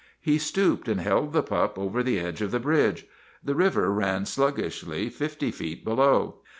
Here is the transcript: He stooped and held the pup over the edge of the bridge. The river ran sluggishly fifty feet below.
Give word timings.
He 0.19 0.39
stooped 0.39 0.87
and 0.87 0.99
held 0.99 1.31
the 1.31 1.43
pup 1.43 1.77
over 1.77 2.01
the 2.01 2.19
edge 2.19 2.41
of 2.41 2.49
the 2.49 2.59
bridge. 2.59 3.05
The 3.43 3.53
river 3.53 3.91
ran 3.93 4.25
sluggishly 4.25 5.09
fifty 5.11 5.51
feet 5.51 5.83
below. 5.85 6.37